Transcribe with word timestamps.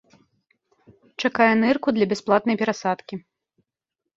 Чакае 1.21 1.49
нырку 1.65 1.87
для 1.99 2.05
бясплатнай 2.15 2.55
перасадкі. 2.63 3.15